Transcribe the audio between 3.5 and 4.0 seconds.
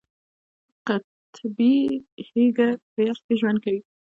کوي